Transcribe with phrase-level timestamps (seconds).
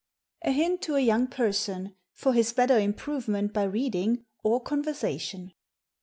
[0.43, 5.53] "_A Hint to a Young Person, for his better Improvement by Reading or Conversation.